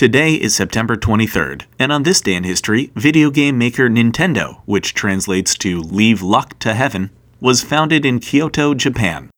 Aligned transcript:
Today 0.00 0.32
is 0.32 0.56
September 0.56 0.96
23rd, 0.96 1.66
and 1.78 1.92
on 1.92 2.04
this 2.04 2.22
day 2.22 2.32
in 2.32 2.44
history, 2.44 2.90
video 2.94 3.28
game 3.30 3.58
maker 3.58 3.90
Nintendo, 3.90 4.62
which 4.64 4.94
translates 4.94 5.54
to 5.56 5.78
leave 5.78 6.22
luck 6.22 6.58
to 6.60 6.72
heaven, 6.72 7.10
was 7.38 7.62
founded 7.62 8.06
in 8.06 8.18
Kyoto, 8.18 8.72
Japan. 8.72 9.28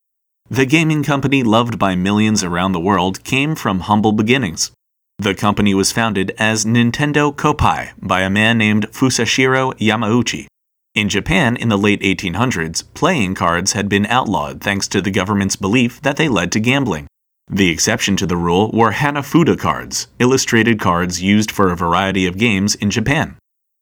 The 0.49 0.65
gaming 0.65 1.03
company 1.03 1.43
loved 1.43 1.81
by 1.81 1.97
millions 1.97 2.45
around 2.45 2.71
the 2.71 2.79
world 2.79 3.25
came 3.25 3.57
from 3.57 3.81
humble 3.81 4.13
beginnings. 4.13 4.71
The 5.19 5.35
company 5.35 5.75
was 5.75 5.91
founded 5.91 6.33
as 6.39 6.65
Nintendo 6.65 7.35
Koppai 7.35 7.95
by 8.01 8.21
a 8.21 8.31
man 8.31 8.57
named 8.57 8.87
Fusajiro 8.93 9.77
Yamauchi. 9.81 10.47
In 10.95 11.09
Japan 11.09 11.57
in 11.57 11.71
the 11.71 11.77
late 11.77 12.03
1800s, 12.03 12.85
playing 12.95 13.35
cards 13.35 13.73
had 13.73 13.89
been 13.89 14.07
outlawed 14.07 14.61
thanks 14.61 14.87
to 14.87 15.01
the 15.01 15.11
government's 15.11 15.57
belief 15.57 16.01
that 16.03 16.19
they 16.19 16.29
led 16.29 16.53
to 16.53 16.61
gambling. 16.61 17.09
The 17.55 17.69
exception 17.69 18.17
to 18.17 18.27
the 18.27 18.39
rule 18.39 18.71
were 18.73 18.93
Hanafuda 18.93 19.59
cards, 19.59 20.07
illustrated 20.19 20.81
cards 20.81 21.21
used 21.21 21.51
for 21.51 21.71
a 21.71 21.77
variety 21.77 22.25
of 22.27 22.39
games 22.39 22.75
in 22.77 22.91
Japan. 22.91 23.37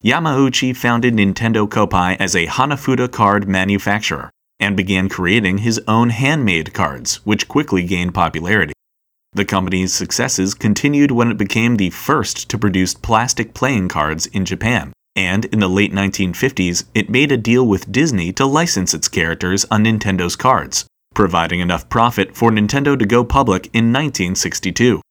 Yamauchi 0.05 0.77
founded 0.77 1.15
Nintendo 1.15 1.69
Koppai 1.69 2.17
as 2.19 2.35
a 2.35 2.49
Hanafuda 2.49 3.13
card 3.13 3.47
manufacturer 3.47 4.29
and 4.59 4.77
began 4.77 5.09
creating 5.09 5.59
his 5.59 5.81
own 5.87 6.11
handmade 6.11 6.75
cards, 6.75 7.25
which 7.25 7.47
quickly 7.47 7.85
gained 7.85 8.13
popularity. 8.13 8.73
The 9.35 9.45
company's 9.45 9.95
successes 9.95 10.53
continued 10.55 11.13
when 11.13 11.31
it 11.31 11.39
became 11.39 11.77
the 11.77 11.91
first 11.91 12.51
to 12.51 12.59
produce 12.59 12.95
plastic 12.95 13.55
playing 13.55 13.87
cards 13.87 14.27
in 14.27 14.45
Japan, 14.45 14.93
and 15.15 15.45
in 15.45 15.61
the 15.61 15.69
late 15.69 15.93
1950s, 15.93 16.87
it 16.93 17.09
made 17.09 17.31
a 17.31 17.37
deal 17.37 17.65
with 17.65 17.93
Disney 17.93 18.33
to 18.33 18.47
license 18.47 18.95
its 18.95 19.07
characters 19.07 19.65
on 19.71 19.85
Nintendo's 19.85 20.35
cards, 20.35 20.87
providing 21.21 21.61
enough 21.61 21.87
profit 21.91 22.35
for 22.35 22.51
Nintendo 22.51 22.99
to 22.99 23.05
go 23.05 23.23
public 23.23 23.67
in 23.75 23.93
1962. 23.93 25.03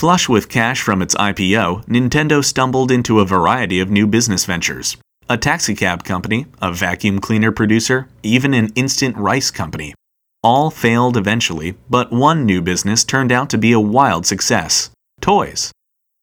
Flush 0.00 0.28
with 0.28 0.48
cash 0.48 0.82
from 0.82 1.00
its 1.00 1.14
IPO, 1.14 1.86
Nintendo 1.86 2.44
stumbled 2.44 2.90
into 2.90 3.20
a 3.20 3.24
variety 3.24 3.78
of 3.78 3.88
new 3.88 4.08
business 4.08 4.44
ventures. 4.44 4.96
A 5.28 5.38
taxicab 5.38 6.02
company, 6.02 6.46
a 6.60 6.72
vacuum 6.72 7.20
cleaner 7.20 7.52
producer, 7.52 8.08
even 8.24 8.52
an 8.52 8.72
instant 8.74 9.16
rice 9.16 9.52
company. 9.52 9.94
All 10.42 10.72
failed 10.72 11.16
eventually, 11.16 11.76
but 11.88 12.10
one 12.10 12.44
new 12.44 12.60
business 12.60 13.04
turned 13.04 13.30
out 13.30 13.48
to 13.50 13.58
be 13.58 13.70
a 13.70 13.78
wild 13.78 14.26
success 14.26 14.90
toys. 15.20 15.70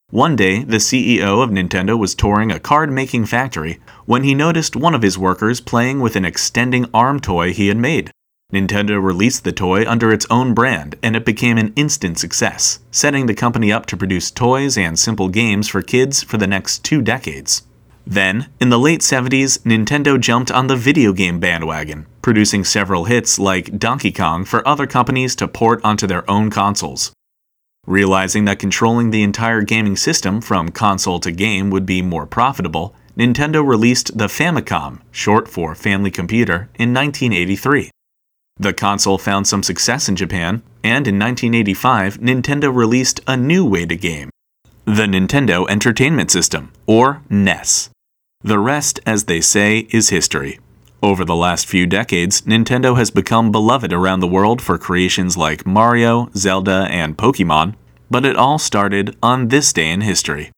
One 0.09 0.35
day, 0.35 0.65
the 0.65 0.83
CEO 0.87 1.41
of 1.41 1.51
Nintendo 1.51 1.97
was 1.97 2.15
touring 2.15 2.51
a 2.51 2.59
card 2.59 2.91
making 2.91 3.27
factory 3.27 3.79
when 4.05 4.23
he 4.23 4.35
noticed 4.35 4.75
one 4.75 4.93
of 4.93 5.03
his 5.03 5.17
workers 5.17 5.61
playing 5.61 6.01
with 6.01 6.17
an 6.17 6.25
extending 6.25 6.87
arm 6.93 7.21
toy 7.21 7.53
he 7.53 7.69
had 7.69 7.77
made. 7.77 8.11
Nintendo 8.53 9.03
released 9.03 9.43
the 9.43 9.51
toy 9.51 9.85
under 9.89 10.13
its 10.13 10.27
own 10.29 10.53
brand, 10.53 10.95
and 11.01 11.15
it 11.15 11.25
became 11.25 11.57
an 11.57 11.73
instant 11.75 12.17
success, 12.19 12.79
setting 12.91 13.25
the 13.25 13.33
company 13.33 13.71
up 13.71 13.85
to 13.87 13.97
produce 13.97 14.31
toys 14.31 14.77
and 14.77 14.97
simple 14.97 15.29
games 15.29 15.67
for 15.67 15.81
kids 15.81 16.23
for 16.23 16.37
the 16.37 16.47
next 16.47 16.83
two 16.83 17.01
decades. 17.01 17.63
Then, 18.07 18.49
in 18.61 18.69
the 18.69 18.77
late 18.77 19.01
70s, 19.01 19.57
Nintendo 19.63 20.19
jumped 20.19 20.51
on 20.51 20.67
the 20.67 20.75
video 20.75 21.11
game 21.11 21.39
bandwagon, 21.39 22.05
producing 22.21 22.63
several 22.63 23.05
hits 23.05 23.39
like 23.39 23.79
Donkey 23.79 24.11
Kong 24.11 24.45
for 24.45 24.67
other 24.67 24.85
companies 24.85 25.35
to 25.37 25.47
port 25.47 25.83
onto 25.83 26.05
their 26.05 26.29
own 26.29 26.51
consoles. 26.51 27.11
Realizing 27.87 28.45
that 28.45 28.59
controlling 28.59 29.09
the 29.09 29.23
entire 29.23 29.63
gaming 29.63 29.95
system 29.95 30.39
from 30.39 30.69
console 30.69 31.19
to 31.19 31.31
game 31.31 31.71
would 31.71 31.85
be 31.85 32.01
more 32.01 32.25
profitable, 32.27 32.95
Nintendo 33.17 33.65
released 33.65 34.17
the 34.17 34.27
Famicom, 34.27 35.01
short 35.11 35.47
for 35.47 35.73
Family 35.73 36.11
Computer, 36.11 36.69
in 36.77 36.93
1983. 36.93 37.89
The 38.57 38.73
console 38.73 39.17
found 39.17 39.47
some 39.47 39.63
success 39.63 40.07
in 40.07 40.15
Japan, 40.15 40.63
and 40.83 41.07
in 41.07 41.19
1985, 41.19 42.19
Nintendo 42.19 42.73
released 42.73 43.19
a 43.27 43.35
new 43.35 43.65
way 43.65 43.85
to 43.85 43.95
game 43.95 44.29
the 44.85 45.07
Nintendo 45.07 45.67
Entertainment 45.67 46.29
System, 46.29 46.71
or 46.85 47.23
NES. 47.27 47.89
The 48.43 48.59
rest, 48.59 48.99
as 49.03 49.23
they 49.23 49.41
say, 49.41 49.87
is 49.89 50.09
history. 50.09 50.59
Over 51.01 51.25
the 51.25 51.35
last 51.35 51.65
few 51.65 51.87
decades, 51.87 52.41
Nintendo 52.41 52.95
has 52.95 53.09
become 53.09 53.51
beloved 53.51 53.91
around 53.91 54.19
the 54.19 54.27
world 54.27 54.61
for 54.61 54.77
creations 54.77 55.35
like 55.35 55.65
Mario, 55.65 56.29
Zelda, 56.35 56.87
and 56.91 57.17
Pokemon, 57.17 57.73
but 58.11 58.25
it 58.25 58.35
all 58.35 58.59
started 58.59 59.17
on 59.23 59.47
this 59.47 59.73
day 59.73 59.89
in 59.89 60.01
history. 60.01 60.51